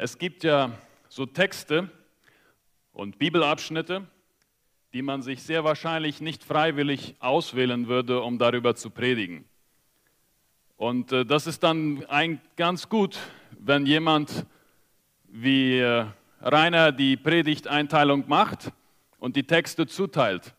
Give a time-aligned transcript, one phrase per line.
[0.00, 0.70] Es gibt ja
[1.08, 1.90] so Texte
[2.92, 4.06] und Bibelabschnitte,
[4.92, 9.44] die man sich sehr wahrscheinlich nicht freiwillig auswählen würde, um darüber zu predigen.
[10.76, 13.18] Und äh, das ist dann ein, ganz gut,
[13.58, 14.46] wenn jemand
[15.24, 16.06] wie äh,
[16.42, 18.70] Rainer die Predigteinteilung macht
[19.18, 20.54] und die Texte zuteilt.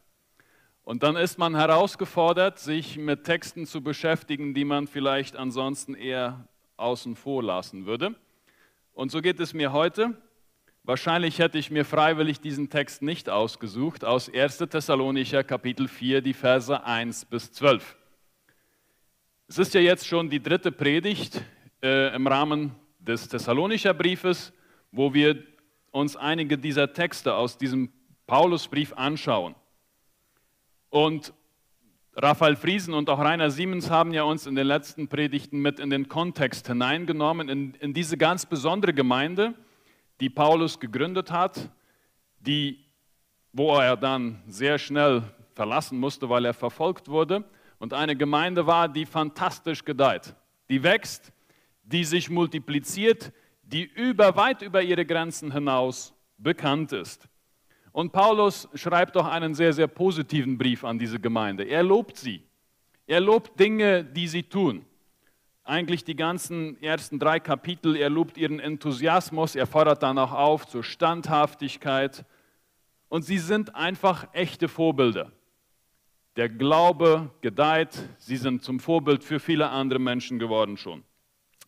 [0.84, 6.46] Und dann ist man herausgefordert, sich mit Texten zu beschäftigen, die man vielleicht ansonsten eher
[6.76, 8.16] außen vor lassen würde.
[9.00, 10.14] Und so geht es mir heute.
[10.84, 14.58] Wahrscheinlich hätte ich mir freiwillig diesen Text nicht ausgesucht, aus 1.
[14.58, 17.96] Thessalonicher Kapitel 4, die Verse 1 bis 12.
[19.48, 21.42] Es ist ja jetzt schon die dritte Predigt
[21.82, 24.52] äh, im Rahmen des Thessalonischer Briefes,
[24.92, 25.46] wo wir
[25.92, 27.94] uns einige dieser Texte aus diesem
[28.28, 29.56] Paulusbrief anschauen.
[30.90, 31.34] Und
[32.22, 35.90] Raphael Friesen und auch Rainer Siemens haben ja uns in den letzten Predigten mit in
[35.90, 39.54] den Kontext hineingenommen, in, in diese ganz besondere Gemeinde,
[40.20, 41.70] die Paulus gegründet hat,
[42.42, 42.84] die,
[43.54, 47.46] wo er dann sehr schnell verlassen musste, weil er verfolgt wurde.
[47.78, 50.36] Und eine Gemeinde war, die fantastisch gedeiht,
[50.68, 51.32] die wächst,
[51.84, 53.32] die sich multipliziert,
[53.64, 57.30] die über, weit über ihre Grenzen hinaus bekannt ist.
[57.92, 61.64] Und Paulus schreibt doch einen sehr, sehr positiven Brief an diese Gemeinde.
[61.64, 62.44] Er lobt sie.
[63.08, 64.86] Er lobt Dinge, die sie tun.
[65.64, 67.96] Eigentlich die ganzen ersten drei Kapitel.
[67.96, 69.56] Er lobt ihren Enthusiasmus.
[69.56, 72.26] Er fordert dann auch auf zur Standhaftigkeit.
[73.08, 75.32] Und sie sind einfach echte Vorbilder.
[76.36, 77.98] Der Glaube gedeiht.
[78.18, 81.04] Sie sind zum Vorbild für viele andere Menschen geworden schon.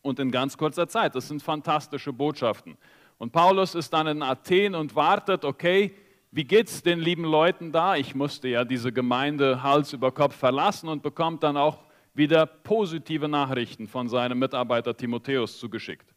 [0.03, 1.15] Und in ganz kurzer Zeit.
[1.15, 2.77] Das sind fantastische Botschaften.
[3.17, 5.93] Und Paulus ist dann in Athen und wartet, okay,
[6.31, 7.97] wie geht es den lieben Leuten da?
[7.97, 13.27] Ich musste ja diese Gemeinde Hals über Kopf verlassen und bekommt dann auch wieder positive
[13.27, 16.15] Nachrichten von seinem Mitarbeiter Timotheus zugeschickt.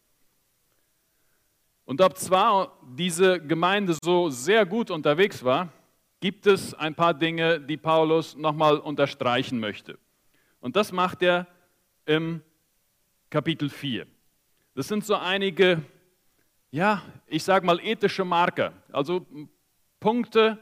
[1.85, 5.73] Und ob zwar diese Gemeinde so sehr gut unterwegs war,
[6.21, 9.99] gibt es ein paar Dinge, die Paulus nochmal unterstreichen möchte.
[10.61, 11.47] Und das macht er
[12.07, 12.41] im
[13.31, 14.07] Kapitel 4.
[14.75, 15.83] Das sind so einige,
[16.71, 18.73] ja, ich sage mal ethische Marker.
[18.91, 19.27] Also
[20.05, 20.59] Punkte,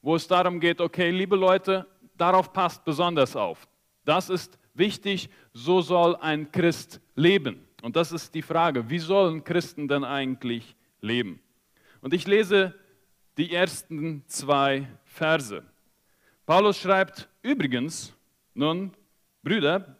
[0.00, 3.68] wo es darum geht, okay, liebe Leute, darauf passt besonders auf.
[4.06, 7.68] Das ist wichtig, so soll ein Christ leben.
[7.82, 11.38] Und das ist die Frage, wie sollen Christen denn eigentlich leben?
[12.00, 12.74] Und ich lese
[13.36, 15.62] die ersten zwei Verse.
[16.46, 18.16] Paulus schreibt übrigens,
[18.54, 18.92] nun,
[19.42, 19.98] Brüder,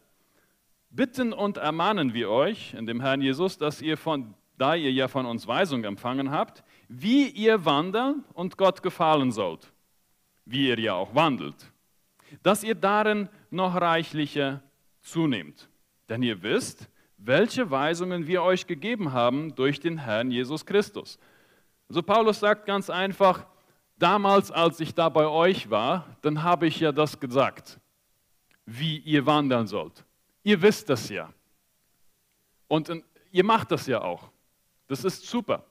[0.89, 5.07] bitten und ermahnen wir euch in dem Herrn Jesus, dass ihr von, da ihr ja
[5.07, 9.71] von uns Weisung empfangen habt, wie ihr wandern und Gott gefallen sollt,
[10.45, 11.71] wie ihr ja auch wandelt,
[12.43, 14.61] dass ihr darin noch reichlicher
[15.01, 15.69] zunehmt.
[16.09, 21.19] Denn ihr wisst, welche Weisungen wir euch gegeben haben durch den Herrn Jesus Christus.
[21.87, 23.45] Also Paulus sagt ganz einfach,
[23.97, 27.79] damals als ich da bei euch war, dann habe ich ja das gesagt,
[28.65, 30.03] wie ihr wandern sollt.
[30.43, 31.31] Ihr wisst das ja.
[32.67, 32.91] Und
[33.31, 34.31] ihr macht das ja auch.
[34.87, 35.65] Das ist super.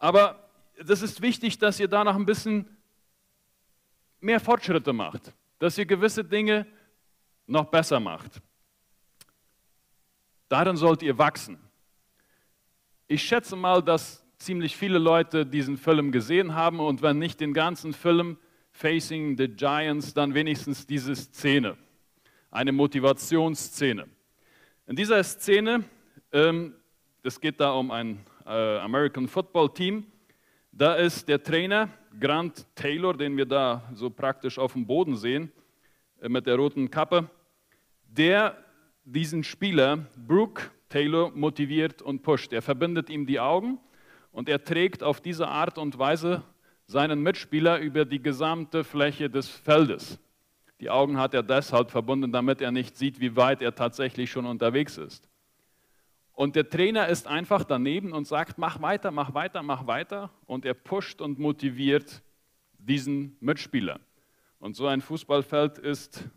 [0.00, 0.50] Aber
[0.82, 2.76] das ist wichtig, dass ihr da noch ein bisschen
[4.18, 6.66] mehr Fortschritte macht, dass ihr gewisse Dinge
[7.46, 8.40] noch besser macht.
[10.48, 11.58] Darin sollt ihr wachsen.
[13.06, 17.52] Ich schätze mal, dass ziemlich viele Leute diesen Film gesehen haben und wenn nicht den
[17.52, 18.38] ganzen Film
[18.72, 21.76] Facing the Giants, dann wenigstens diese Szene,
[22.50, 24.08] eine Motivationsszene.
[24.86, 25.84] In dieser Szene,
[26.32, 26.74] ähm,
[27.22, 30.06] es geht da um ein äh, American Football Team.
[30.72, 31.88] Da ist der Trainer
[32.18, 35.52] Grant Taylor, den wir da so praktisch auf dem Boden sehen,
[36.20, 37.30] äh, mit der roten Kappe,
[38.04, 38.56] der
[39.04, 42.52] diesen Spieler, Brooke Taylor, motiviert und pusht.
[42.52, 43.78] Er verbindet ihm die Augen
[44.32, 46.42] und er trägt auf diese Art und Weise
[46.86, 50.18] seinen Mitspieler über die gesamte Fläche des Feldes.
[50.80, 54.46] Die Augen hat er deshalb verbunden, damit er nicht sieht, wie weit er tatsächlich schon
[54.46, 55.29] unterwegs ist.
[56.40, 60.30] Und der Trainer ist einfach daneben und sagt, mach weiter, mach weiter, mach weiter.
[60.46, 62.22] Und er pusht und motiviert
[62.78, 64.00] diesen Mitspieler.
[64.58, 66.30] Und so ein Fußballfeld ist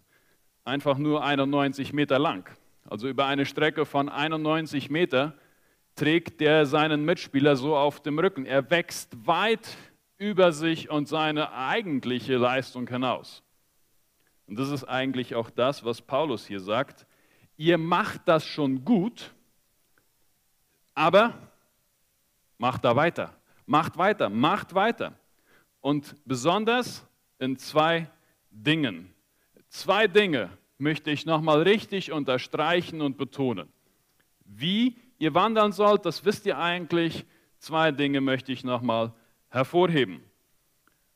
[0.66, 2.50] einfach nur 91 Meter lang.
[2.84, 5.38] Also über eine Strecke von 91 Meter
[5.96, 8.46] trägt der seinen Mitspieler so auf dem Rücken.
[8.46, 9.78] Er wächst weit
[10.18, 13.42] über sich und seine eigentliche Leistung hinaus.
[14.48, 17.08] Und das ist eigentlich auch das, was Paulus hier sagt.
[17.56, 19.34] Ihr macht das schon gut,
[20.94, 21.34] aber
[22.58, 23.34] macht da weiter,
[23.66, 25.14] macht weiter, macht weiter.
[25.82, 27.06] Und besonders
[27.40, 28.10] in zwei
[28.50, 29.14] Dingen.
[29.70, 33.68] Zwei Dinge möchte ich nochmal richtig unterstreichen und betonen.
[34.46, 37.26] Wie ihr wandeln sollt, das wisst ihr eigentlich.
[37.58, 39.14] Zwei Dinge möchte ich nochmal
[39.50, 40.24] hervorheben.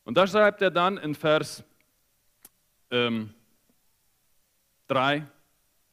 [0.04, 1.64] Und da schreibt er dann in Vers
[2.90, 3.34] ähm,
[4.88, 5.26] 3,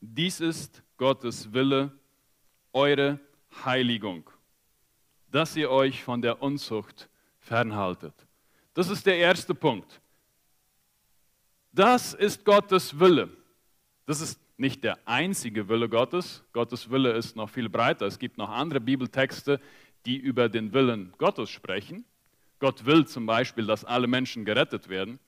[0.00, 1.90] dies ist Gottes Wille,
[2.72, 3.18] eure
[3.64, 4.28] Heiligung,
[5.30, 7.08] dass ihr euch von der Unzucht
[7.38, 8.14] fernhaltet.
[8.72, 10.00] Das ist der erste Punkt.
[11.72, 13.28] Das ist Gottes Wille.
[14.06, 16.44] Das ist nicht der einzige Wille Gottes.
[16.52, 18.06] Gottes Wille ist noch viel breiter.
[18.06, 19.60] Es gibt noch andere Bibeltexte,
[20.06, 22.04] die über den Willen Gottes sprechen.
[22.58, 25.18] Gott will zum Beispiel, dass alle Menschen gerettet werden.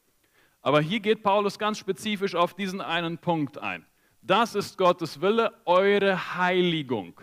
[0.62, 3.84] Aber hier geht Paulus ganz spezifisch auf diesen einen Punkt ein.
[4.22, 7.20] Das ist Gottes Wille, eure Heiligung.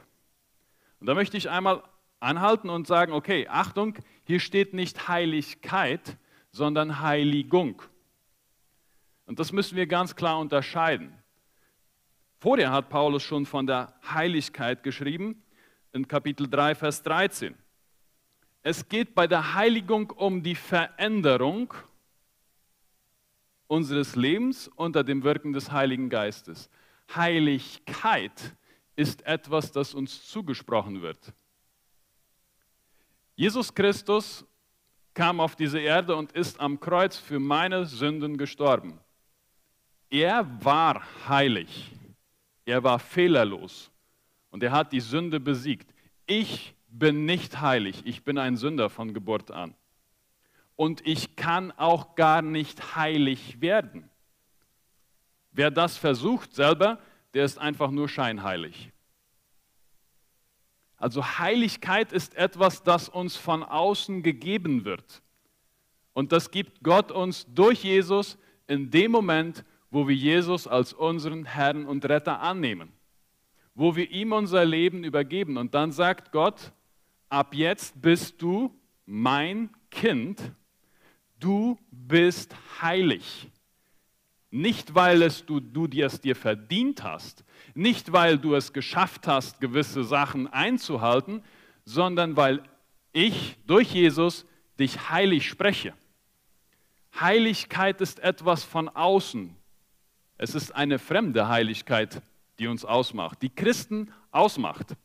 [1.03, 1.83] Und da möchte ich einmal
[2.21, 6.17] anhalten und sagen, okay, Achtung, hier steht nicht Heiligkeit,
[6.50, 7.81] sondern Heiligung.
[9.25, 11.13] Und das müssen wir ganz klar unterscheiden.
[12.38, 15.44] Vorher hat Paulus schon von der Heiligkeit geschrieben,
[15.91, 17.53] in Kapitel 3, Vers 13.
[18.61, 21.73] Es geht bei der Heiligung um die Veränderung
[23.67, 26.69] unseres Lebens unter dem Wirken des Heiligen Geistes.
[27.13, 28.56] Heiligkeit
[28.95, 31.34] ist etwas, das uns zugesprochen wird.
[33.36, 34.45] Jesus Christus
[35.13, 39.00] kam auf diese Erde und ist am Kreuz für meine Sünden gestorben.
[40.10, 41.92] Er war heilig.
[42.66, 43.92] Er war fehlerlos
[44.50, 45.94] und er hat die Sünde besiegt.
[46.25, 49.75] Ich bin nicht heilig, ich bin ein Sünder von Geburt an.
[50.75, 54.10] Und ich kann auch gar nicht heilig werden.
[55.51, 57.00] Wer das versucht selber,
[57.33, 58.91] der ist einfach nur scheinheilig.
[60.97, 65.21] Also Heiligkeit ist etwas, das uns von außen gegeben wird.
[66.13, 68.38] Und das gibt Gott uns durch Jesus
[68.68, 72.94] in dem Moment, wo wir Jesus als unseren Herrn und Retter annehmen,
[73.75, 75.57] wo wir ihm unser Leben übergeben.
[75.57, 76.71] Und dann sagt Gott,
[77.30, 78.74] ab jetzt bist du
[79.06, 80.53] mein Kind,
[81.39, 83.50] du bist heilig.
[84.55, 89.25] Nicht, weil es du, du dir es dir verdient hast, nicht, weil du es geschafft
[89.25, 91.41] hast, gewisse Sachen einzuhalten,
[91.85, 92.61] sondern weil
[93.13, 94.45] ich durch Jesus
[94.77, 95.95] dich heilig spreche.
[97.19, 99.55] Heiligkeit ist etwas von außen.
[100.38, 102.21] Es ist eine fremde Heiligkeit,
[102.59, 104.95] die uns ausmacht, die Christen ausmacht.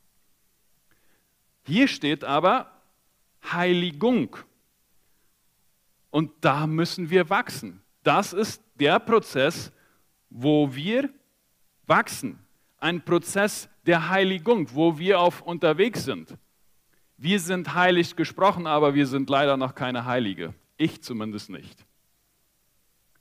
[1.64, 2.70] Hier steht aber
[3.50, 4.36] Heiligung.
[6.10, 7.80] Und da müssen wir wachsen.
[8.02, 9.72] Das ist der Prozess,
[10.30, 11.10] wo wir
[11.86, 12.38] wachsen.
[12.78, 16.36] Ein Prozess der Heiligung, wo wir auf unterwegs sind.
[17.16, 20.54] Wir sind heilig gesprochen, aber wir sind leider noch keine Heilige.
[20.76, 21.84] Ich zumindest nicht.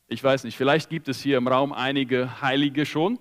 [0.08, 3.20] Ich weiß nicht, vielleicht gibt es hier im Raum einige Heilige schon,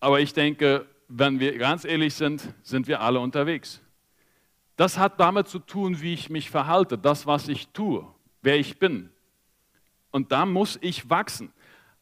[0.00, 3.80] aber ich denke, wenn wir ganz ehrlich sind, sind wir alle unterwegs.
[4.76, 8.06] Das hat damit zu tun, wie ich mich verhalte, das, was ich tue,
[8.42, 9.10] wer ich bin.
[10.14, 11.52] Und da muss ich wachsen.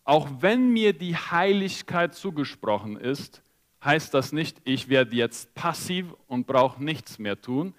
[0.05, 3.41] Auch wenn mir die Heiligkeit zugesprochen ist,
[3.83, 7.73] heißt das nicht, ich werde jetzt passiv und brauche nichts mehr tun,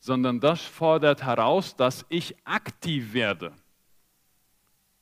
[0.00, 3.52] sondern das fordert heraus, dass ich aktiv werde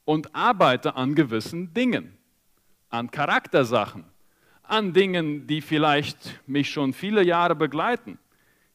[0.05, 2.19] und arbeite an gewissen Dingen,
[2.91, 4.05] an Charaktersachen,
[4.63, 8.19] an Dingen, die vielleicht mich schon viele Jahre begleiten,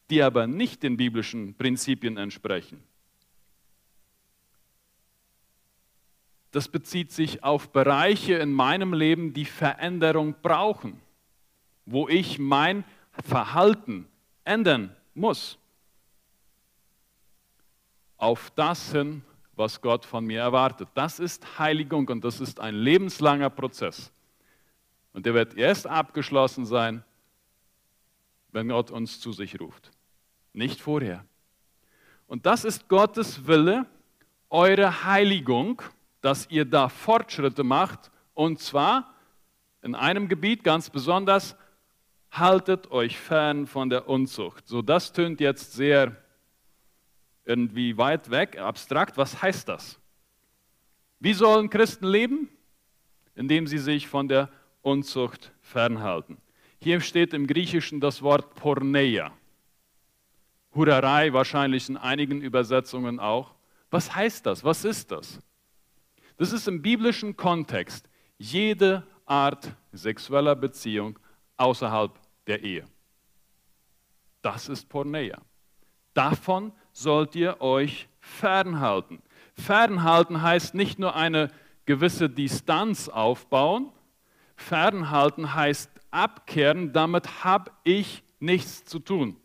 [0.09, 2.81] die aber nicht den biblischen Prinzipien entsprechen.
[6.55, 11.01] Das bezieht sich auf Bereiche in meinem Leben, die Veränderung brauchen,
[11.85, 14.07] wo ich mein Verhalten
[14.45, 15.57] ändern muss.
[18.15, 19.21] Auf das hin,
[19.57, 20.87] was Gott von mir erwartet.
[20.93, 24.09] Das ist Heiligung und das ist ein lebenslanger Prozess.
[25.11, 27.03] Und der wird erst abgeschlossen sein,
[28.53, 29.91] wenn Gott uns zu sich ruft.
[30.53, 31.25] Nicht vorher.
[32.27, 33.85] Und das ist Gottes Wille,
[34.49, 35.81] eure Heiligung,
[36.25, 38.09] dass ihr da Fortschritte macht.
[38.33, 39.13] Und zwar
[39.83, 41.55] in einem Gebiet ganz besonders,
[42.31, 44.67] haltet euch fern von der Unzucht.
[44.67, 46.15] So, das tönt jetzt sehr
[47.43, 49.19] irgendwie weit weg, abstrakt.
[49.19, 49.99] Was heißt das?
[51.19, 52.49] Wie sollen Christen leben?
[53.35, 54.49] Indem sie sich von der
[54.81, 56.39] Unzucht fernhalten.
[56.79, 59.31] Hier steht im Griechischen das Wort Porneia.
[60.73, 63.53] Hurerei wahrscheinlich in einigen Übersetzungen auch.
[63.91, 64.63] Was heißt das?
[64.63, 65.39] Was ist das?
[66.37, 71.17] Das ist im biblischen Kontext jede Art sexueller Beziehung
[71.57, 72.11] außerhalb
[72.47, 72.85] der Ehe.
[74.41, 75.41] Das ist Porneia.
[76.13, 79.21] Davon sollt ihr euch fernhalten.
[79.53, 81.51] Fernhalten heißt nicht nur eine
[81.85, 83.91] gewisse Distanz aufbauen,
[84.55, 89.37] fernhalten heißt abkehren, damit habe ich nichts zu tun.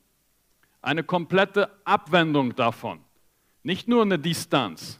[0.82, 3.00] Eine komplette Abwendung davon.
[3.62, 4.99] Nicht nur eine Distanz.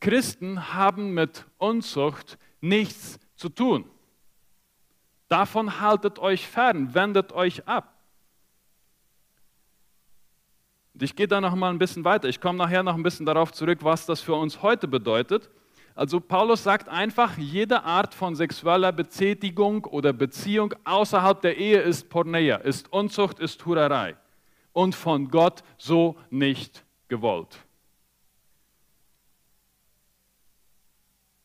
[0.00, 3.88] Christen haben mit Unzucht nichts zu tun.
[5.28, 7.92] Davon haltet euch fern, wendet euch ab.
[10.94, 12.28] Und ich gehe da noch mal ein bisschen weiter.
[12.28, 15.50] Ich komme nachher noch ein bisschen darauf zurück, was das für uns heute bedeutet.
[15.94, 22.08] Also Paulus sagt einfach, jede Art von sexueller Betätigung oder Beziehung außerhalb der Ehe ist
[22.10, 24.16] Porneia, ist Unzucht, ist Hurerei
[24.72, 27.65] und von Gott so nicht gewollt.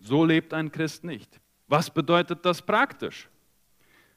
[0.01, 1.39] So lebt ein Christ nicht.
[1.67, 3.29] Was bedeutet das praktisch?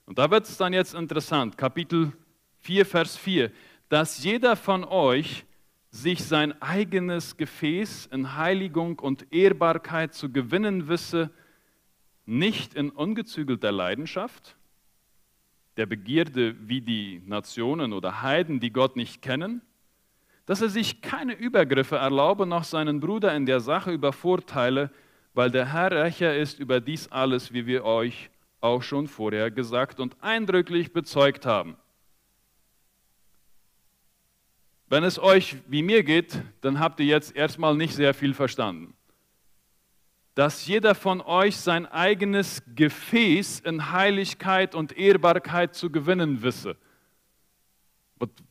[0.07, 1.57] Und da wird es dann jetzt interessant.
[1.57, 2.12] Kapitel
[2.61, 3.53] 4, Vers 4.
[3.91, 5.45] Dass jeder von euch
[5.91, 11.31] sich sein eigenes Gefäß in Heiligung und Ehrbarkeit zu gewinnen wisse,
[12.26, 14.57] nicht in ungezügelter Leidenschaft,
[15.76, 19.61] der Begierde wie die Nationen oder Heiden, die Gott nicht kennen,
[20.47, 24.91] dass er sich keine Übergriffe erlaube, noch seinen Bruder in der Sache übervorteile,
[25.35, 30.00] weil der Herr Rächer ist über dies alles, wie wir euch auch schon vorher gesagt
[30.00, 31.76] und eindrücklich bezeugt haben.
[34.88, 38.95] Wenn es euch wie mir geht, dann habt ihr jetzt erstmal nicht sehr viel verstanden.
[40.37, 46.76] Dass jeder von euch sein eigenes Gefäß in Heiligkeit und Ehrbarkeit zu gewinnen wisse.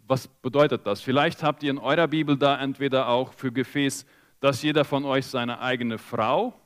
[0.06, 1.02] Was bedeutet das?
[1.02, 4.06] Vielleicht habt ihr in eurer Bibel da entweder auch für Gefäß,
[4.40, 6.60] dass jeder von euch seine eigene Frau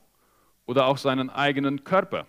[0.68, 2.28] oder auch seinen eigenen Körper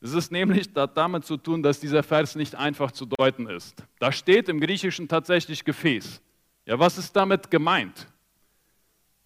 [0.00, 3.82] es ist nämlich damit zu tun, dass dieser Vers nicht einfach zu deuten ist.
[3.98, 6.22] Da steht im Griechischen tatsächlich Gefäß.
[6.66, 8.06] Ja, was ist damit gemeint?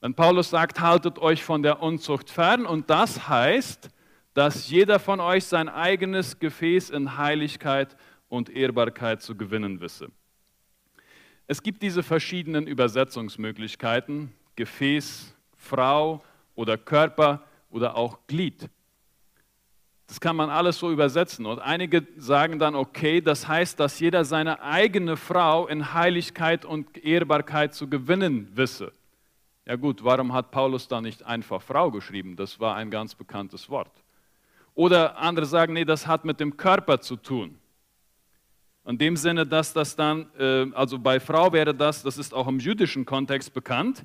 [0.01, 3.91] Wenn Paulus sagt, haltet euch von der Unzucht fern, und das heißt,
[4.35, 7.95] dass jeder von euch sein eigenes Gefäß in Heiligkeit
[8.29, 10.11] und Ehrbarkeit zu gewinnen wisse.
[11.47, 16.23] Es gibt diese verschiedenen Übersetzungsmöglichkeiten, Gefäß, Frau
[16.55, 18.69] oder Körper oder auch Glied.
[20.07, 21.47] Das kann man alles so übersetzen.
[21.47, 27.03] Und einige sagen dann, okay, das heißt, dass jeder seine eigene Frau in Heiligkeit und
[27.03, 28.93] Ehrbarkeit zu gewinnen wisse.
[29.65, 32.37] Ja gut, warum hat Paulus da nicht einfach Frau geschrieben?
[32.37, 33.93] Das war ein ganz bekanntes Wort.
[34.75, 37.59] Oder andere sagen, nee, das hat mit dem Körper zu tun.
[38.85, 42.49] In dem Sinne, dass das dann, äh, also bei Frau wäre das, das ist auch
[42.49, 44.05] im jüdischen Kontext bekannt,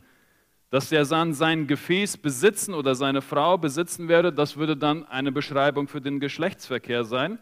[0.70, 5.32] dass er dann sein Gefäß besitzen oder seine Frau besitzen werde, das würde dann eine
[5.32, 7.40] Beschreibung für den Geschlechtsverkehr sein.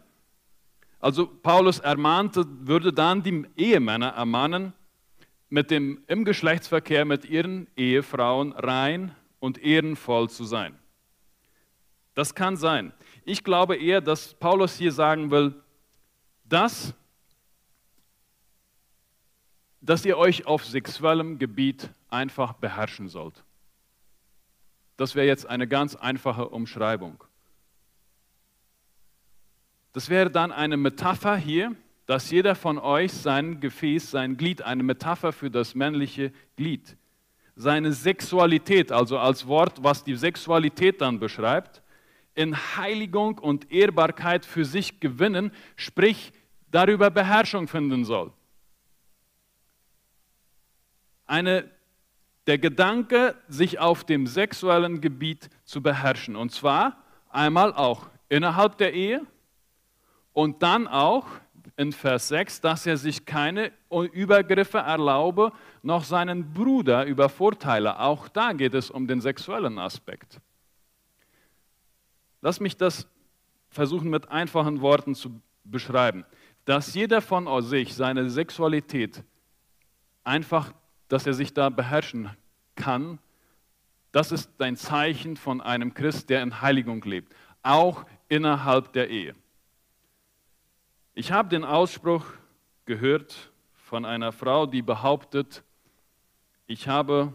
[1.00, 4.72] Also Paulus ermahnte, würde dann die Ehemänner ermahnen,
[5.48, 10.76] mit dem, im Geschlechtsverkehr mit ihren Ehefrauen rein und ehrenvoll zu sein.
[12.14, 12.92] Das kann sein.
[13.24, 15.54] Ich glaube eher, dass Paulus hier sagen will,
[16.44, 16.94] dass
[19.86, 23.44] dass ihr euch auf sexuellem Gebiet einfach beherrschen sollt.
[24.96, 27.22] Das wäre jetzt eine ganz einfache Umschreibung.
[29.92, 31.74] Das wäre dann eine Metapher hier,
[32.06, 36.96] dass jeder von euch sein Gefäß, sein Glied, eine Metapher für das männliche Glied,
[37.54, 41.82] seine Sexualität, also als Wort, was die Sexualität dann beschreibt,
[42.34, 46.32] in Heiligung und Ehrbarkeit für sich gewinnen, sprich
[46.70, 48.32] darüber Beherrschung finden soll
[51.26, 51.68] eine,
[52.46, 56.36] der Gedanke, sich auf dem sexuellen Gebiet zu beherrschen.
[56.36, 56.96] Und zwar
[57.28, 59.22] einmal auch innerhalb der Ehe
[60.32, 61.26] und dann auch
[61.76, 65.52] in Vers 6, dass er sich keine Übergriffe erlaube,
[65.82, 68.00] noch seinen Bruder übervorteile.
[68.00, 70.40] Auch da geht es um den sexuellen Aspekt.
[72.40, 73.06] Lass mich das
[73.68, 76.24] versuchen mit einfachen Worten zu beschreiben.
[76.64, 79.22] Dass jeder von sich seine Sexualität
[80.24, 80.72] einfach
[81.08, 82.30] dass er sich da beherrschen
[82.74, 83.18] kann,
[84.12, 89.34] das ist ein Zeichen von einem Christ, der in Heiligung lebt, auch innerhalb der Ehe.
[91.14, 92.24] Ich habe den Ausspruch
[92.84, 95.62] gehört von einer Frau, die behauptet,
[96.66, 97.32] ich habe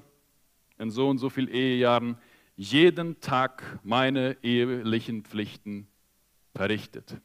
[0.78, 2.18] in so und so vielen Ehejahren
[2.56, 5.88] jeden Tag meine ehelichen Pflichten
[6.54, 7.22] verrichtet.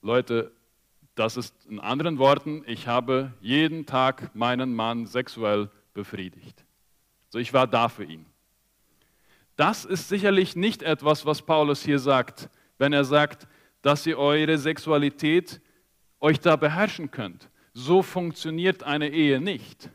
[0.00, 0.52] Leute,
[1.18, 6.64] das ist in anderen Worten, ich habe jeden Tag meinen Mann sexuell befriedigt.
[7.28, 8.24] So, ich war da für ihn.
[9.56, 12.48] Das ist sicherlich nicht etwas, was Paulus hier sagt,
[12.78, 13.48] wenn er sagt,
[13.82, 15.60] dass ihr eure Sexualität
[16.20, 17.50] euch da beherrschen könnt.
[17.72, 19.90] So funktioniert eine Ehe nicht.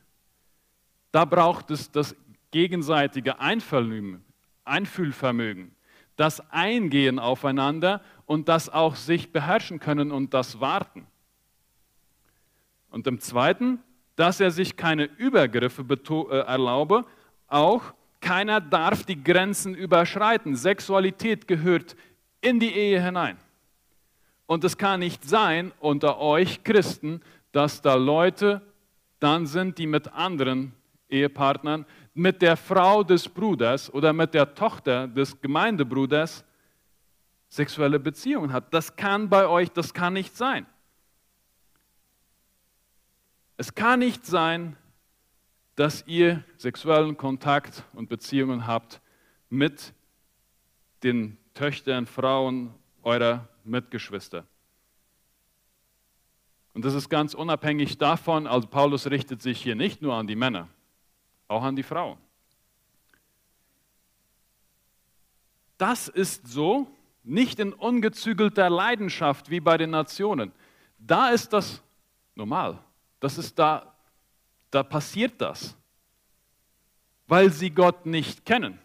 [1.11, 2.15] Da braucht es das
[2.51, 5.75] gegenseitige Einfühlvermögen,
[6.17, 11.07] das Eingehen aufeinander und das auch sich beherrschen können und das warten.
[12.93, 13.79] Und im Zweiten,
[14.15, 17.05] dass er sich keine Übergriffe äh, erlaube,
[17.47, 17.81] auch
[18.21, 20.55] keiner darf die Grenzen überschreiten.
[20.55, 21.95] Sexualität gehört
[22.39, 23.37] in die Ehe hinein.
[24.45, 27.21] Und es kann nicht sein unter euch Christen,
[27.51, 28.61] dass da Leute
[29.19, 30.73] dann sind, die mit anderen
[31.09, 36.45] Ehepartnern, mit der Frau des Bruders oder mit der Tochter des Gemeindebruders
[37.49, 38.71] sexuelle Beziehungen hat.
[38.71, 40.67] Das kann bei euch, das kann nicht sein.
[43.57, 44.75] Es kann nicht sein,
[45.75, 49.01] dass ihr sexuellen Kontakt und Beziehungen habt
[49.49, 49.93] mit
[51.03, 54.45] den Töchtern, Frauen eurer Mitgeschwister.
[56.73, 60.35] Und das ist ganz unabhängig davon, also Paulus richtet sich hier nicht nur an die
[60.35, 60.67] Männer,
[61.47, 62.17] auch an die Frauen.
[65.77, 66.87] Das ist so,
[67.23, 70.51] nicht in ungezügelter Leidenschaft wie bei den Nationen.
[70.97, 71.81] Da ist das
[72.35, 72.79] normal.
[73.23, 73.95] Das ist da,
[74.69, 75.77] da passiert das,
[77.25, 78.77] weil sie Gott nicht kennen.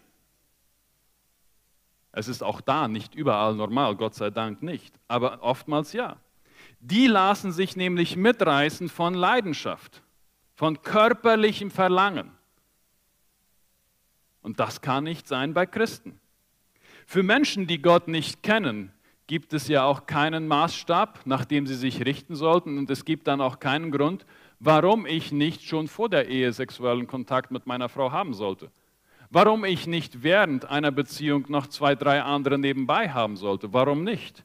[2.13, 6.15] Es ist auch da nicht überall normal, Gott sei Dank nicht, aber oftmals ja.
[6.79, 10.03] Die lassen sich nämlich mitreißen von Leidenschaft,
[10.55, 12.31] von körperlichem Verlangen.
[14.41, 16.17] Und das kann nicht sein bei Christen.
[17.05, 18.93] Für Menschen, die Gott nicht kennen,
[19.29, 22.79] gibt es ja auch keinen Maßstab, nach dem sie sich richten sollten.
[22.79, 24.25] Und es gibt dann auch keinen Grund,
[24.59, 28.71] warum ich nicht schon vor der Ehe sexuellen Kontakt mit meiner Frau haben sollte.
[29.29, 33.71] Warum ich nicht während einer Beziehung noch zwei, drei andere nebenbei haben sollte.
[33.71, 34.43] Warum nicht?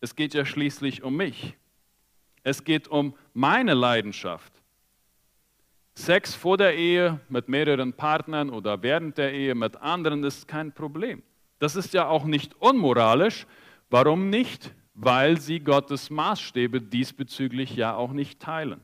[0.00, 1.54] Es geht ja schließlich um mich.
[2.42, 4.54] Es geht um meine Leidenschaft.
[5.94, 10.72] Sex vor der Ehe mit mehreren Partnern oder während der Ehe mit anderen ist kein
[10.72, 11.22] Problem.
[11.58, 13.46] Das ist ja auch nicht unmoralisch.
[13.92, 14.74] Warum nicht?
[14.94, 18.80] Weil sie Gottes Maßstäbe diesbezüglich ja auch nicht teilen.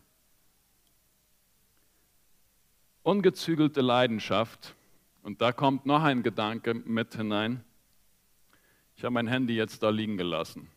[3.02, 4.74] Ungezügelte Leidenschaft,
[5.22, 7.64] und da kommt noch ein Gedanke mit hinein.
[8.96, 10.68] Ich habe mein Handy jetzt da liegen gelassen.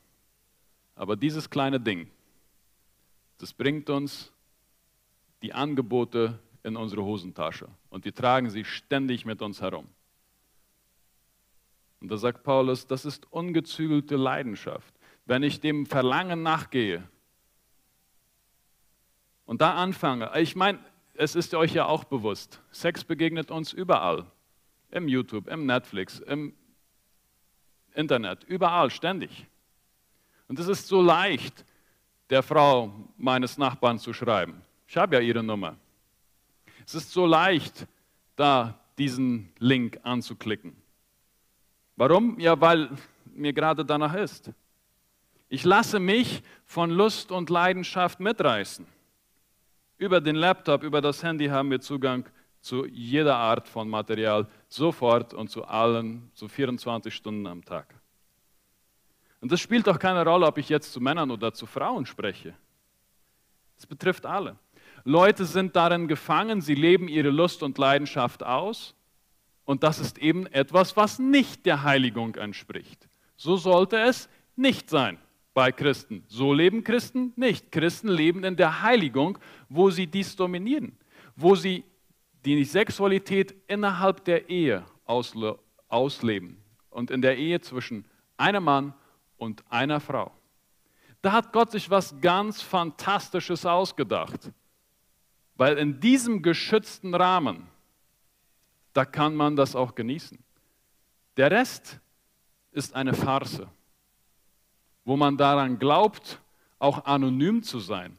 [0.96, 2.10] Aber dieses kleine Ding,
[3.38, 4.32] das bringt uns
[5.42, 9.90] die Angebote in unsere Hosentasche und wir tragen sie ständig mit uns herum.
[12.02, 14.94] Und da sagt Paulus, das ist ungezügelte Leidenschaft.
[15.26, 17.08] Wenn ich dem Verlangen nachgehe
[19.46, 20.80] und da anfange, ich meine,
[21.14, 24.26] es ist euch ja auch bewusst, Sex begegnet uns überall.
[24.90, 26.54] Im YouTube, im Netflix, im
[27.94, 29.46] Internet, überall, ständig.
[30.48, 31.64] Und es ist so leicht,
[32.30, 34.62] der Frau meines Nachbarn zu schreiben.
[34.88, 35.78] Ich habe ja ihre Nummer.
[36.86, 37.88] Es ist so leicht,
[38.36, 40.81] da diesen Link anzuklicken.
[42.02, 42.40] Warum?
[42.40, 42.90] Ja, weil
[43.26, 44.50] mir gerade danach ist.
[45.50, 48.88] Ich lasse mich von Lust und Leidenschaft mitreißen.
[50.00, 52.28] Über den Laptop, über das Handy haben wir Zugang
[52.60, 57.94] zu jeder Art von Material, sofort und zu allen, zu 24 Stunden am Tag.
[59.40, 62.56] Und das spielt doch keine Rolle, ob ich jetzt zu Männern oder zu Frauen spreche.
[63.78, 64.58] Es betrifft alle.
[65.04, 68.96] Leute sind darin gefangen, sie leben ihre Lust und Leidenschaft aus
[69.66, 73.08] und das ist eben etwas, was nicht der Heiligung entspricht.
[73.36, 75.18] So sollte es nicht sein
[75.54, 76.24] bei Christen.
[76.28, 77.72] So leben Christen nicht.
[77.72, 79.38] Christen leben in der Heiligung,
[79.70, 80.98] wo sie dies dominieren,
[81.36, 81.84] wo sie
[82.46, 86.58] die Sexualität innerhalb der Ehe ausleben
[86.90, 88.06] und in der Ehe zwischen
[88.38, 88.94] einem Mann
[89.38, 90.32] und einer Frau.
[91.22, 94.52] Da hat Gott sich was ganz Fantastisches ausgedacht,
[95.56, 97.68] weil in diesem geschützten Rahmen
[98.94, 100.38] da kann man das auch genießen.
[101.38, 102.00] Der Rest
[102.72, 103.68] ist eine Farce,
[105.06, 106.42] wo man daran glaubt,
[106.80, 108.18] auch anonym zu sein.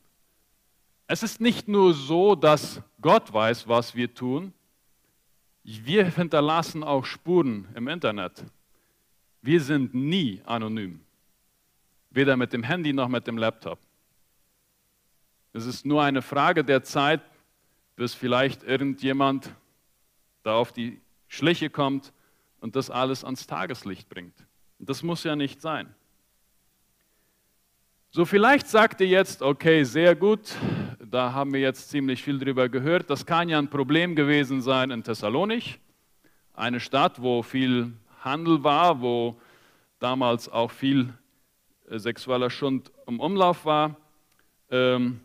[1.07, 4.53] Es ist nicht nur so, dass Gott weiß, was wir tun,
[5.65, 8.45] wir hinterlassen auch Spuren im Internet.
[9.43, 11.01] Wir sind nie anonym,
[12.11, 13.79] weder mit dem Handy noch mit dem Laptop.
[15.53, 17.21] Es ist nur eine Frage der Zeit,
[17.95, 19.55] bis vielleicht irgendjemand
[20.43, 22.13] da auf die Schliche kommt
[22.61, 24.35] und das alles ans Tageslicht bringt.
[24.79, 25.95] Und das muss ja nicht sein.
[28.11, 30.55] So, vielleicht sagt ihr jetzt, okay, sehr gut,
[30.99, 33.09] da haben wir jetzt ziemlich viel drüber gehört.
[33.09, 35.79] Das kann ja ein Problem gewesen sein in Thessalonich,
[36.53, 39.41] eine Stadt, wo viel Handel war, wo
[39.99, 41.15] damals auch viel
[41.89, 43.97] äh, sexueller Schund im Umlauf war.
[44.71, 45.21] Ähm,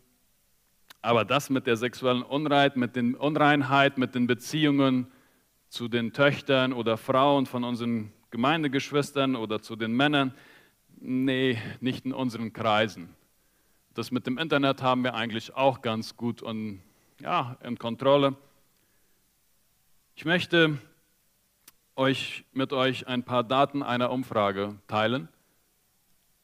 [1.01, 5.07] aber das mit der sexuellen Unreinheit, mit den Unreinheit, mit den Beziehungen
[5.69, 10.33] zu den Töchtern oder Frauen von unseren Gemeindegeschwistern oder zu den Männern,
[10.99, 13.15] nee, nicht in unseren Kreisen.
[13.93, 16.81] Das mit dem Internet haben wir eigentlich auch ganz gut und,
[17.19, 18.35] ja, in Kontrolle.
[20.15, 20.77] Ich möchte
[21.95, 25.29] euch, mit euch ein paar Daten einer Umfrage teilen.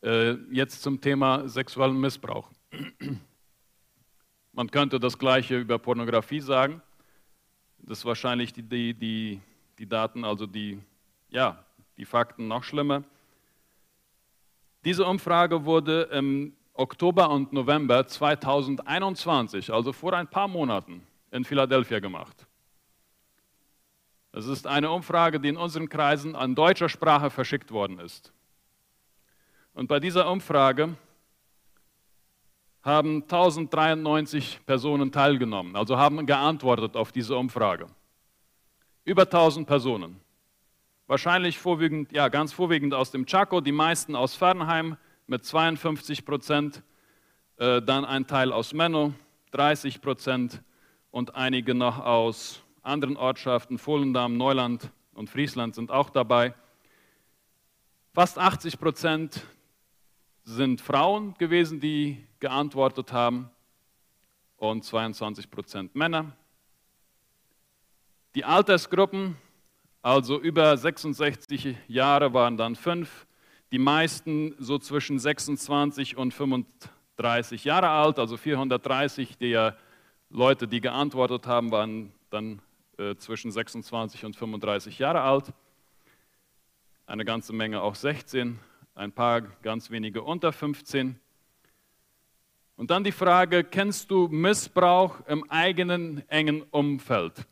[0.02, 2.50] Äh, jetzt zum Thema sexuellen Missbrauch.
[4.56, 6.82] Man könnte das Gleiche über Pornografie sagen.
[7.80, 9.42] Das ist wahrscheinlich die, die, die,
[9.80, 10.80] die Daten, also die,
[11.30, 11.66] ja,
[11.98, 13.04] die Fakten noch schlimmer.
[14.86, 22.00] Diese Umfrage wurde im Oktober und November 2021, also vor ein paar Monaten, in Philadelphia
[22.00, 22.46] gemacht.
[24.34, 28.32] Es ist eine Umfrage, die in unseren Kreisen an deutscher Sprache verschickt worden ist.
[29.74, 30.96] Und bei dieser Umfrage
[32.84, 37.88] haben 1093 Personen teilgenommen, also haben geantwortet auf diese Umfrage.
[39.06, 40.20] Über 1000 Personen.
[41.08, 46.84] Wahrscheinlich vorwiegend, ja, ganz vorwiegend aus dem Chaco, die meisten aus Fernheim mit 52 Prozent,
[47.58, 49.14] äh, dann ein Teil aus Menno,
[49.52, 50.62] 30 Prozent
[51.12, 56.54] und einige noch aus anderen Ortschaften, Volendam, Neuland und Friesland sind auch dabei.
[58.14, 59.46] Fast 80 Prozent
[60.44, 63.50] sind Frauen gewesen, die geantwortet haben
[64.58, 66.36] und 22 Prozent Männer.
[68.36, 69.38] Die Altersgruppen
[70.04, 73.26] also über 66 Jahre waren dann fünf,
[73.72, 79.78] die meisten so zwischen 26 und 35 Jahre alt, also 430 der
[80.30, 82.62] Leute, die geantwortet haben, waren dann
[82.98, 85.54] äh, zwischen 26 und 35 Jahre alt.
[87.06, 88.60] Eine ganze Menge auch 16,
[88.96, 91.20] ein paar ganz wenige unter 15.
[92.76, 97.46] Und dann die Frage, kennst du Missbrauch im eigenen engen Umfeld?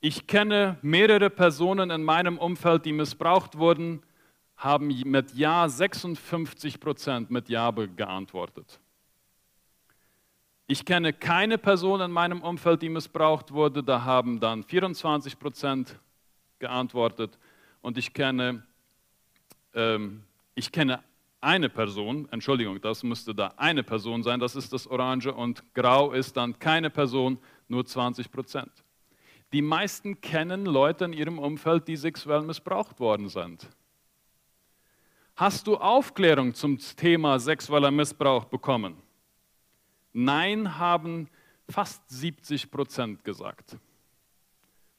[0.00, 4.02] Ich kenne mehrere Personen in meinem Umfeld, die missbraucht wurden,
[4.56, 8.80] haben mit Ja 56 Prozent mit Ja geantwortet.
[10.68, 15.98] Ich kenne keine Person in meinem Umfeld, die missbraucht wurde, da haben dann 24 Prozent
[16.58, 17.38] geantwortet.
[17.82, 18.64] Und ich kenne,
[19.74, 20.24] ähm,
[20.56, 21.04] ich kenne
[21.40, 26.10] eine Person, Entschuldigung, das müsste da eine Person sein, das ist das Orange und Grau
[26.12, 27.38] ist dann keine Person,
[27.68, 28.72] nur 20 Prozent.
[29.52, 33.68] Die meisten kennen Leute in ihrem Umfeld, die sexuell missbraucht worden sind.
[35.36, 38.96] Hast du Aufklärung zum Thema sexueller Missbrauch bekommen?
[40.14, 41.28] Nein, haben
[41.68, 43.76] fast 70 Prozent gesagt.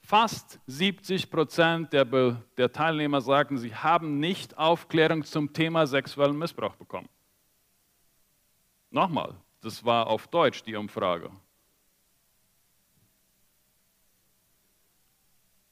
[0.07, 6.77] Fast 70 Prozent der, der Teilnehmer sagen, sie haben nicht Aufklärung zum Thema sexuellen Missbrauch
[6.77, 7.09] bekommen.
[8.89, 11.29] Nochmal, das war auf Deutsch die Umfrage.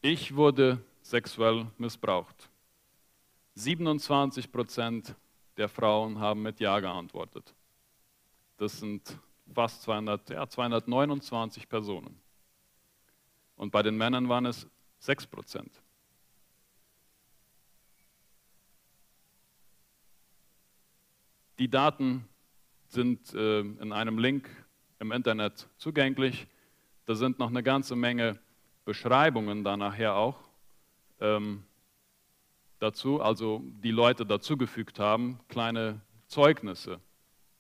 [0.01, 2.49] Ich wurde sexuell missbraucht.
[3.53, 5.15] 27 Prozent
[5.55, 7.55] der Frauen haben mit Ja geantwortet.
[8.57, 9.17] Das sind
[9.53, 12.24] fast 200, ja, 229 Personen.
[13.55, 14.67] Und bei den Männern waren es
[14.99, 15.81] 6 Prozent.
[21.59, 22.27] Die Daten
[22.87, 24.49] sind äh, in einem Link
[24.99, 26.47] im Internet zugänglich.
[27.05, 28.39] Da sind noch eine ganze Menge
[28.83, 30.37] Beschreibungen da nachher auch
[31.19, 31.63] ähm,
[32.79, 36.99] dazu, also die Leute dazugefügt haben, kleine Zeugnisse,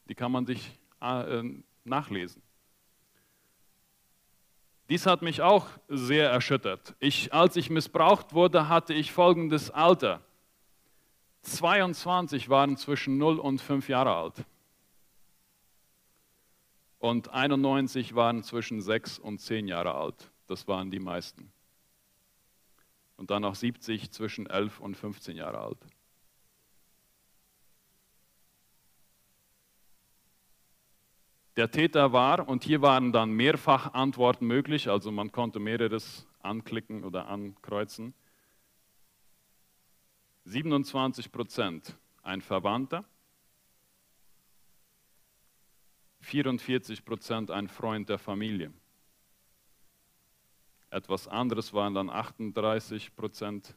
[0.07, 1.43] die kann man sich äh,
[1.83, 2.41] nachlesen.
[4.89, 6.95] Dies hat mich auch sehr erschüttert.
[6.99, 10.21] Ich, als ich missbraucht wurde, hatte ich folgendes Alter.
[11.41, 14.45] 22 waren zwischen 0 und 5 Jahre alt.
[16.99, 20.31] Und 91 waren zwischen 6 und 10 Jahre alt.
[20.47, 21.51] Das waren die meisten.
[23.17, 25.77] Und dann noch 70 zwischen 11 und 15 Jahre alt.
[31.55, 37.05] Der Täter war, und hier waren dann mehrfach Antworten möglich, also man konnte mehreres anklicken
[37.05, 38.13] oder ankreuzen.
[40.43, 43.05] 27 Prozent ein Verwandter,
[46.19, 48.73] 44 Prozent ein Freund der Familie.
[50.89, 53.75] Etwas anderes waren dann 38 Prozent,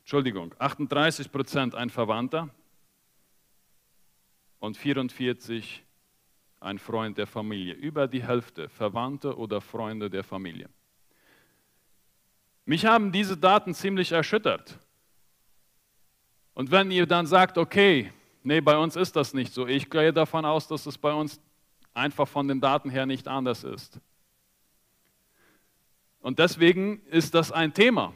[0.00, 2.50] Entschuldigung, 38 Prozent ein Verwandter
[4.58, 5.82] und 44
[6.60, 7.74] ein Freund der Familie.
[7.74, 10.68] Über die Hälfte Verwandte oder Freunde der Familie.
[12.64, 14.78] Mich haben diese Daten ziemlich erschüttert.
[16.54, 20.12] Und wenn ihr dann sagt, okay, nee, bei uns ist das nicht so, ich gehe
[20.12, 21.40] davon aus, dass es bei uns
[21.94, 23.98] einfach von den Daten her nicht anders ist.
[26.20, 28.12] Und deswegen ist das ein Thema.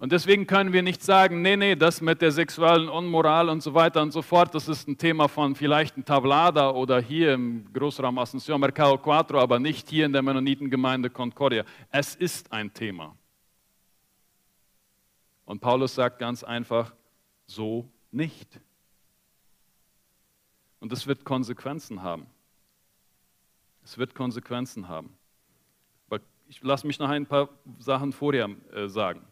[0.00, 3.74] Und deswegen können wir nicht sagen, nee, nee, das mit der sexuellen Unmoral und so
[3.74, 7.70] weiter und so fort, das ist ein Thema von vielleicht ein Tablada oder hier im
[7.70, 11.64] Großraum Asunción Mercado Cuatro, aber nicht hier in der Mennonitengemeinde Concordia.
[11.90, 13.14] Es ist ein Thema.
[15.44, 16.94] Und Paulus sagt ganz einfach,
[17.44, 18.58] so nicht.
[20.78, 22.24] Und es wird Konsequenzen haben.
[23.84, 25.14] Es wird Konsequenzen haben.
[26.08, 29.29] Aber ich lasse mich noch ein paar Sachen vorher äh, sagen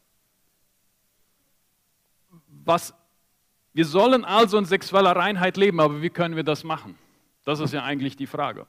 [2.69, 2.95] was,
[3.73, 6.97] wir sollen also in sexueller Reinheit leben, aber wie können wir das machen?
[7.45, 8.67] Das ist ja eigentlich die Frage.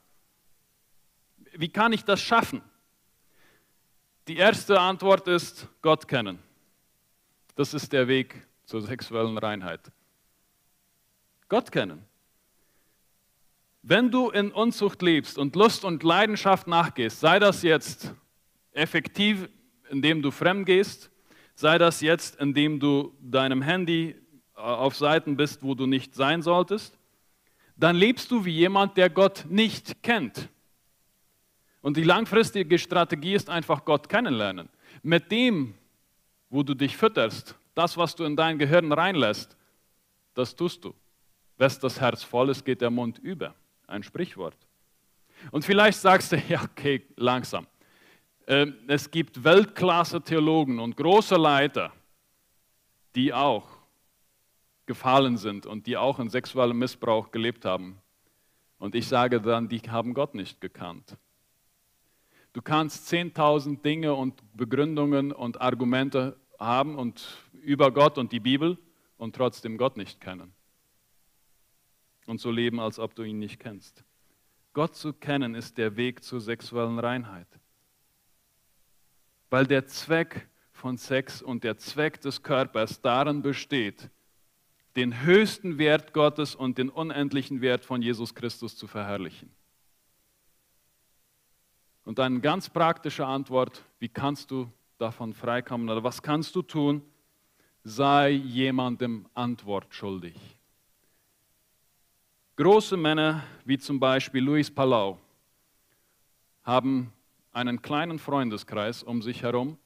[1.54, 2.62] Wie kann ich das schaffen?
[4.28, 6.40] Die erste Antwort ist Gott kennen.
[7.56, 9.92] Das ist der Weg zur sexuellen Reinheit.
[11.50, 12.06] Gott kennen.
[13.82, 18.14] Wenn du in Unzucht lebst und Lust und Leidenschaft nachgehst, sei das jetzt
[18.72, 19.50] effektiv,
[19.90, 21.10] indem du fremd gehst,
[21.60, 24.16] Sei das jetzt, indem du deinem Handy
[24.56, 26.98] äh, auf Seiten bist, wo du nicht sein solltest,
[27.76, 30.48] dann lebst du wie jemand, der Gott nicht kennt.
[31.82, 34.70] Und die langfristige Strategie ist einfach Gott kennenlernen.
[35.04, 35.74] Mit dem,
[36.50, 39.58] wo du dich fütterst, das, was du in dein Gehirn reinlässt,
[40.36, 40.94] das tust du.
[41.58, 43.54] Wes das Herz voll ist, geht der Mund über.
[43.86, 44.56] Ein Sprichwort.
[45.52, 47.68] Und vielleicht sagst du, ja, okay, langsam.
[48.50, 51.94] Ähm, es gibt Weltklasse-Theologen und große Leiter,
[53.14, 53.70] die auch
[54.88, 58.02] gefallen sind und die auch in sexuellem Missbrauch gelebt haben.
[58.80, 61.16] Und ich sage dann, die haben Gott nicht gekannt.
[62.52, 68.80] Du kannst 10.000 Dinge und Begründungen und Argumente haben und über Gott und die Bibel
[69.18, 70.56] und trotzdem Gott nicht kennen.
[72.26, 74.04] Und so leben, als ob du ihn nicht kennst.
[74.74, 77.59] Gott zu kennen ist der Weg zur sexuellen Reinheit
[79.50, 84.10] weil der Zweck von Sex und der Zweck des Körpers darin besteht,
[84.96, 89.52] den höchsten Wert Gottes und den unendlichen Wert von Jesus Christus zu verherrlichen.
[92.06, 97.04] Und eine ganz praktische Antwort, wie kannst du davon freikommen oder was kannst du tun?
[97.84, 100.36] Sei jemandem Antwort schuldig.
[102.56, 105.18] Große Männer wie zum Beispiel Luis Palau
[106.64, 107.14] haben
[107.60, 109.78] einen kleinen Freundeskreis um sich herum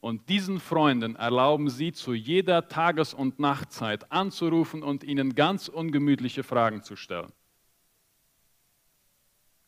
[0.00, 6.42] und diesen Freunden erlauben sie zu jeder Tages- und Nachtzeit anzurufen und ihnen ganz ungemütliche
[6.42, 7.32] Fragen zu stellen.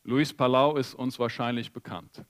[0.03, 2.23] Luis Palau ist uns wahrscheinlich bekannt.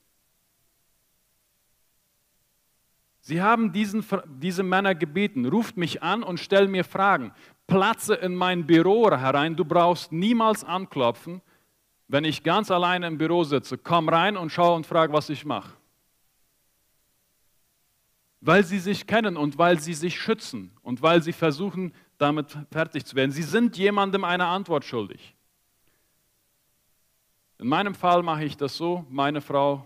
[3.19, 4.03] Sie haben diesen,
[4.39, 7.33] diese Männer gebeten, ruft mich an und stell mir Fragen.
[7.67, 11.41] Platze in mein Büro herein, du brauchst niemals anklopfen,
[12.09, 15.45] wenn ich ganz alleine im Büro sitze, komm rein und schau und frag, was ich
[15.45, 15.71] mache.
[18.41, 23.05] Weil sie sich kennen und weil sie sich schützen und weil sie versuchen, damit fertig
[23.05, 23.31] zu werden.
[23.31, 25.35] Sie sind jemandem eine Antwort schuldig.
[27.59, 29.85] In meinem Fall mache ich das so, meine Frau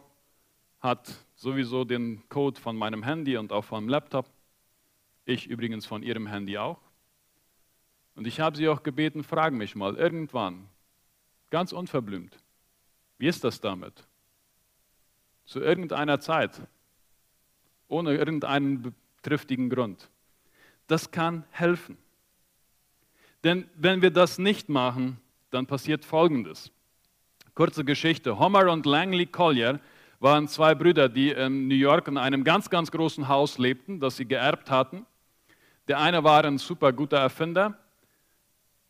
[0.79, 4.29] hat sowieso den Code von meinem Handy und auch vom Laptop.
[5.25, 6.79] Ich übrigens von ihrem Handy auch.
[8.15, 10.69] Und ich habe sie auch gebeten, frag mich mal irgendwann,
[11.53, 12.35] Ganz unverblümt.
[13.19, 13.93] Wie ist das damit?
[15.45, 16.59] Zu irgendeiner Zeit,
[17.87, 20.09] ohne irgendeinen triftigen Grund.
[20.87, 21.95] Das kann helfen.
[23.43, 26.71] Denn wenn wir das nicht machen, dann passiert Folgendes.
[27.53, 28.39] Kurze Geschichte.
[28.39, 29.79] Homer und Langley Collier
[30.19, 34.17] waren zwei Brüder, die in New York in einem ganz, ganz großen Haus lebten, das
[34.17, 35.05] sie geerbt hatten.
[35.87, 37.77] Der eine war ein super guter Erfinder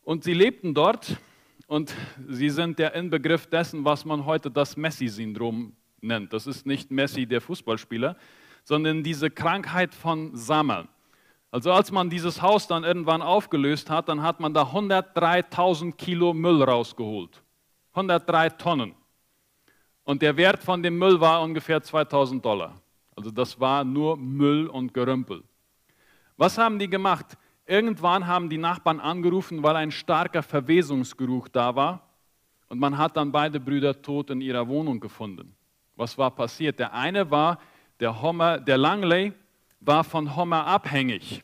[0.02, 1.18] und sie lebten dort
[1.66, 1.94] und
[2.28, 6.32] sie sind der Inbegriff dessen, was man heute das Messi-Syndrom nennt.
[6.32, 8.16] Das ist nicht Messi, der Fußballspieler,
[8.64, 10.88] sondern diese Krankheit von Sammeln.
[11.50, 16.34] Also als man dieses Haus dann irgendwann aufgelöst hat, dann hat man da 103.000 Kilo
[16.34, 17.42] Müll rausgeholt.
[17.92, 18.94] 103 Tonnen.
[20.02, 22.74] Und der Wert von dem Müll war ungefähr 2000 Dollar.
[23.16, 25.44] Also das war nur Müll und Gerümpel.
[26.36, 27.38] Was haben die gemacht?
[27.66, 32.08] Irgendwann haben die Nachbarn angerufen, weil ein starker Verwesungsgeruch da war.
[32.68, 35.54] Und man hat dann beide Brüder tot in ihrer Wohnung gefunden.
[35.96, 36.78] Was war passiert?
[36.78, 37.58] Der eine war,
[38.00, 39.32] der, Homer, der Langley
[39.80, 41.42] war von Homer abhängig.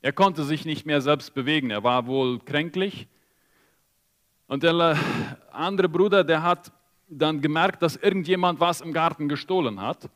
[0.00, 1.70] Er konnte sich nicht mehr selbst bewegen.
[1.70, 3.06] Er war wohl kränklich.
[4.46, 4.96] Und der
[5.50, 6.72] andere Bruder, der hat
[7.08, 10.08] dann gemerkt, dass irgendjemand was im Garten gestohlen hat.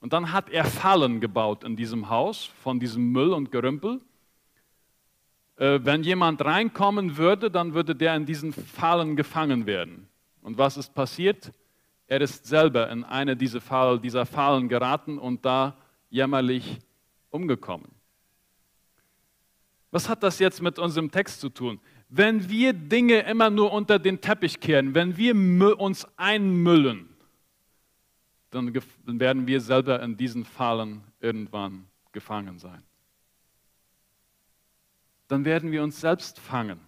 [0.00, 4.00] Und dann hat er Fallen gebaut in diesem Haus von diesem Müll und Gerümpel.
[5.58, 10.08] Äh, wenn jemand reinkommen würde, dann würde der in diesen Fallen gefangen werden.
[10.40, 11.52] Und was ist passiert?
[12.06, 15.76] Er ist selber in eine dieser Fallen, dieser Fallen geraten und da
[16.10, 16.78] jämmerlich
[17.30, 17.90] umgekommen.
[19.90, 21.80] Was hat das jetzt mit unserem Text zu tun?
[22.08, 27.08] Wenn wir Dinge immer nur unter den Teppich kehren, wenn wir uns einmüllen,
[28.50, 28.72] dann
[29.06, 32.82] werden wir selber in diesen Fallen irgendwann gefangen sein.
[35.28, 36.80] Dann werden wir uns selbst fangen.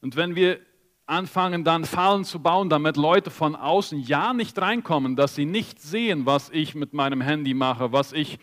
[0.00, 0.60] Und wenn wir
[1.06, 5.80] anfangen, dann Fallen zu bauen, damit Leute von außen ja nicht reinkommen, dass sie nicht
[5.80, 8.38] sehen, was ich mit meinem Handy mache, was ich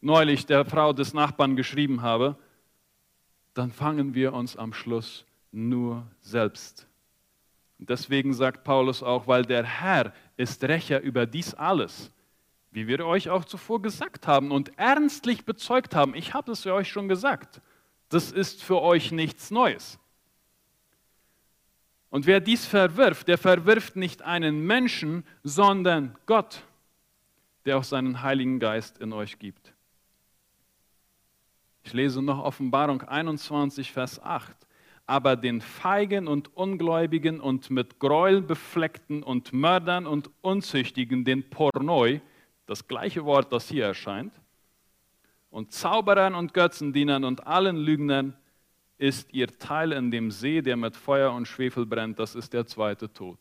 [0.00, 2.36] neulich der Frau des Nachbarn geschrieben habe,
[3.54, 6.86] dann fangen wir uns am Schluss nur selbst.
[7.78, 12.10] Und deswegen sagt Paulus auch, weil der Herr ist Rächer über dies alles,
[12.70, 16.14] wie wir euch auch zuvor gesagt haben und ernstlich bezeugt haben.
[16.14, 17.60] Ich habe es euch schon gesagt.
[18.08, 19.98] Das ist für euch nichts Neues.
[22.10, 26.62] Und wer dies verwirft, der verwirft nicht einen Menschen, sondern Gott,
[27.64, 29.74] der auch seinen Heiligen Geist in euch gibt.
[31.84, 34.56] Ich lese noch Offenbarung 21, Vers 8.
[35.08, 42.20] Aber den Feigen und Ungläubigen und mit Gräuel befleckten und Mördern und Unzüchtigen, den Pornoi,
[42.66, 44.32] das gleiche Wort, das hier erscheint,
[45.56, 48.36] und Zauberern und Götzendienern und allen Lügnern
[48.98, 52.66] ist ihr Teil in dem See, der mit Feuer und Schwefel brennt, das ist der
[52.66, 53.38] zweite Tod.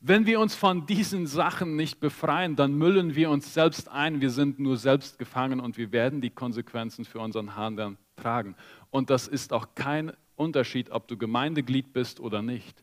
[0.00, 4.30] Wenn wir uns von diesen Sachen nicht befreien, dann müllen wir uns selbst ein, wir
[4.30, 8.56] sind nur selbst gefangen und wir werden die Konsequenzen für unseren Handeln tragen.
[8.88, 12.82] Und das ist auch kein Unterschied, ob du Gemeindeglied bist oder nicht.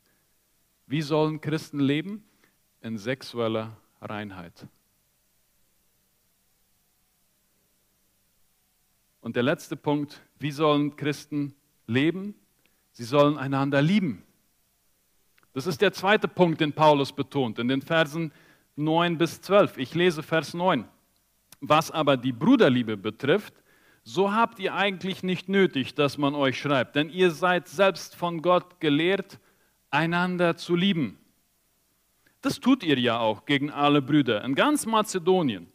[0.85, 2.23] Wie sollen Christen leben?
[2.81, 4.67] In sexueller Reinheit.
[9.21, 11.53] Und der letzte Punkt, wie sollen Christen
[11.87, 12.35] leben?
[12.91, 14.23] Sie sollen einander lieben.
[15.53, 18.31] Das ist der zweite Punkt, den Paulus betont in den Versen
[18.75, 19.77] 9 bis 12.
[19.77, 20.85] Ich lese Vers 9.
[21.59, 23.53] Was aber die Bruderliebe betrifft,
[24.03, 28.41] so habt ihr eigentlich nicht nötig, dass man euch schreibt, denn ihr seid selbst von
[28.41, 29.39] Gott gelehrt,
[29.91, 31.17] einander zu lieben.
[32.41, 35.67] Das tut ihr ja auch gegen alle Brüder in ganz Mazedonien.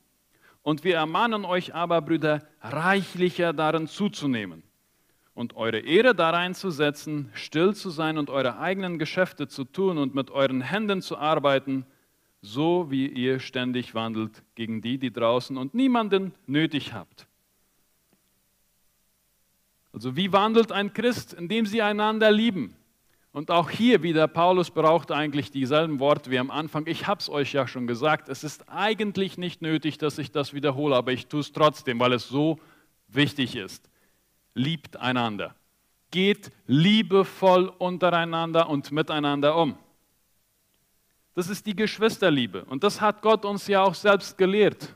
[0.65, 4.63] Und wir ermahnen euch aber, Brüder, reichlicher darin zuzunehmen
[5.35, 9.99] und eure Ehre darein zu setzen, still zu sein und eure eigenen Geschäfte zu tun
[9.99, 11.85] und mit euren Händen zu arbeiten,
[12.41, 17.27] so wie ihr ständig wandelt gegen die, die draußen und niemanden nötig habt.
[19.93, 22.75] Also wie wandelt ein Christ, indem sie einander lieben?
[23.35, 26.87] Und auch hier wieder, Paulus braucht eigentlich dieselben Worte wie am Anfang.
[26.87, 30.55] Ich habe es euch ja schon gesagt, es ist eigentlich nicht nötig, dass ich das
[30.55, 32.61] wiederhole, aber ich tue es trotzdem, weil es so
[33.09, 33.91] wichtig ist.
[34.55, 35.57] Liebt einander.
[36.13, 39.77] Geht liebevoll untereinander und miteinander um.
[41.35, 42.65] Das ist die Geschwisterliebe.
[42.67, 44.95] Und das hat Gott uns ja auch selbst gelehrt.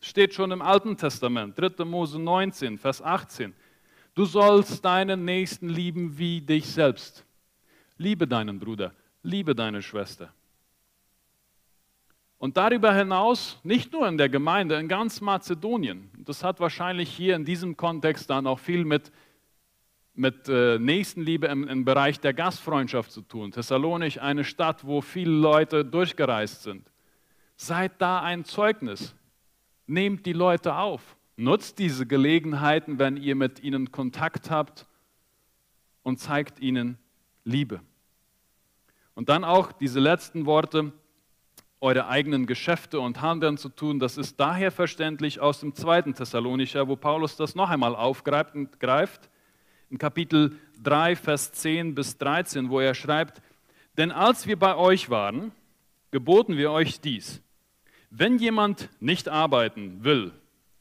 [0.00, 1.84] Steht schon im Alten Testament, 3.
[1.84, 3.54] Mose 19, Vers 18.
[4.12, 7.25] Du sollst deinen Nächsten lieben wie dich selbst.
[7.98, 10.32] Liebe deinen Bruder, liebe deine Schwester.
[12.38, 17.34] Und darüber hinaus, nicht nur in der Gemeinde, in ganz Mazedonien, das hat wahrscheinlich hier
[17.34, 19.10] in diesem Kontext dann auch viel mit,
[20.12, 23.52] mit äh, Nächstenliebe im, im Bereich der Gastfreundschaft zu tun.
[23.52, 26.90] Thessalonich, eine Stadt, wo viele Leute durchgereist sind.
[27.56, 29.14] Seid da ein Zeugnis.
[29.86, 31.16] Nehmt die Leute auf.
[31.36, 34.86] Nutzt diese Gelegenheiten, wenn ihr mit ihnen Kontakt habt
[36.02, 36.98] und zeigt ihnen
[37.46, 37.80] Liebe.
[39.14, 40.92] Und dann auch diese letzten Worte,
[41.80, 46.88] eure eigenen Geschäfte und Handeln zu tun, das ist daher verständlich aus dem zweiten Thessalonicher,
[46.88, 49.30] wo Paulus das noch einmal aufgreift greift,
[49.88, 53.40] in Kapitel 3, Vers 10 bis 13, wo er schreibt,
[53.96, 55.52] denn als wir bei euch waren,
[56.10, 57.40] geboten wir euch dies,
[58.10, 60.32] wenn jemand nicht arbeiten will,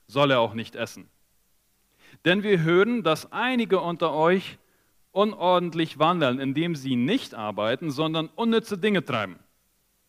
[0.07, 1.07] soll er auch nicht essen.
[2.23, 4.57] Denn wir hören, dass einige unter euch
[5.15, 9.37] unordentlich wandeln, indem sie nicht arbeiten, sondern unnütze Dinge treiben.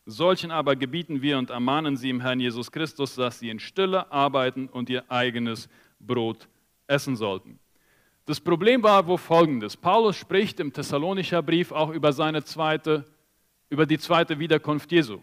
[0.04, 4.10] Solchen aber gebieten wir und ermahnen sie im Herrn Jesus Christus, dass sie in Stille
[4.10, 5.68] arbeiten und ihr eigenes
[6.00, 6.48] Brot
[6.88, 7.58] essen sollten.
[8.24, 9.76] Das Problem war wo folgendes.
[9.76, 13.04] Paulus spricht im Thessalonischer Brief auch über seine zweite,
[13.70, 15.20] über die zweite Wiederkunft Jesu.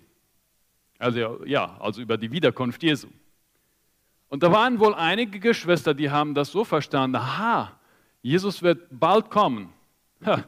[0.97, 3.07] Also ja, also über die Wiederkunft Jesu.
[4.29, 7.77] Und da waren wohl einige Geschwister, die haben das so verstanden, aha,
[8.21, 9.72] Jesus wird bald kommen.
[10.25, 10.43] Ha,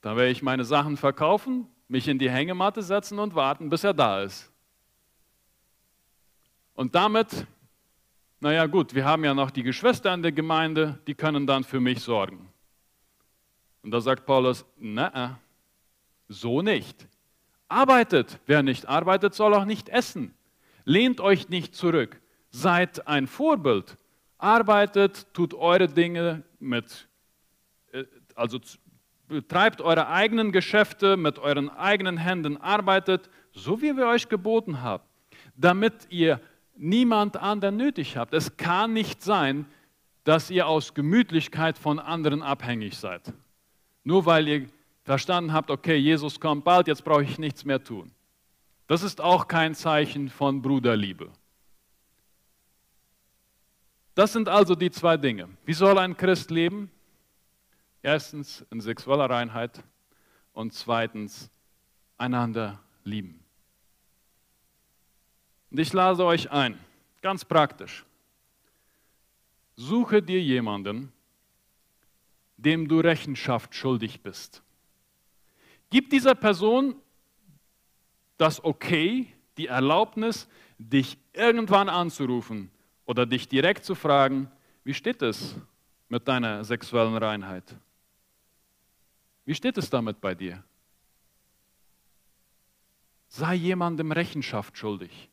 [0.00, 3.94] dann werde ich meine Sachen verkaufen, mich in die Hängematte setzen und warten, bis er
[3.94, 4.52] da ist.
[6.74, 7.46] Und damit,
[8.40, 11.80] naja gut, wir haben ja noch die Geschwister in der Gemeinde, die können dann für
[11.80, 12.48] mich sorgen.
[13.82, 15.38] Und da sagt Paulus, na,
[16.28, 17.08] so nicht.
[17.68, 18.38] Arbeitet.
[18.46, 20.34] Wer nicht arbeitet, soll auch nicht essen.
[20.84, 22.20] Lehnt euch nicht zurück.
[22.50, 23.96] Seid ein Vorbild.
[24.38, 27.05] Arbeitet, tut eure Dinge mit,
[28.36, 28.60] also
[29.28, 35.02] betreibt eure eigenen Geschäfte mit euren eigenen Händen, arbeitet, so wie wir euch geboten haben,
[35.56, 36.40] damit ihr
[36.76, 38.34] niemand anderen nötig habt.
[38.34, 39.66] Es kann nicht sein,
[40.24, 43.32] dass ihr aus Gemütlichkeit von anderen abhängig seid.
[44.04, 44.66] Nur weil ihr
[45.04, 48.10] verstanden habt, okay, Jesus kommt bald, jetzt brauche ich nichts mehr tun.
[48.86, 51.30] Das ist auch kein Zeichen von Bruderliebe.
[54.14, 55.48] Das sind also die zwei Dinge.
[55.64, 56.90] Wie soll ein Christ leben?
[58.06, 59.82] Erstens in sexueller Reinheit
[60.52, 61.50] und zweitens
[62.16, 63.44] einander lieben.
[65.72, 66.78] Und ich lade euch ein,
[67.20, 68.06] ganz praktisch.
[69.74, 71.12] Suche dir jemanden,
[72.56, 74.62] dem du Rechenschaft schuldig bist.
[75.90, 76.94] Gib dieser Person
[78.36, 80.46] das Okay, die Erlaubnis,
[80.78, 82.70] dich irgendwann anzurufen
[83.04, 84.48] oder dich direkt zu fragen,
[84.84, 85.56] wie steht es
[86.08, 87.76] mit deiner sexuellen Reinheit?
[89.46, 90.62] Wie steht es damit bei dir?
[93.28, 95.30] Sei jemandem Rechenschaft schuldig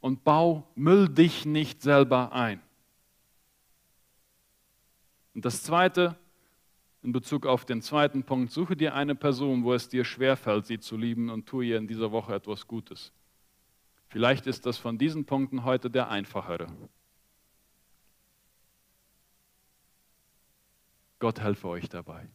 [0.00, 2.60] und bau Müll dich nicht selber ein.
[5.34, 6.16] Und das Zweite,
[7.02, 10.78] in Bezug auf den zweiten Punkt, suche dir eine Person, wo es dir schwerfällt, sie
[10.78, 13.12] zu lieben und tue ihr in dieser Woche etwas Gutes.
[14.08, 16.66] Vielleicht ist das von diesen Punkten heute der einfachere.
[21.18, 22.28] Gott helfe euch dabei.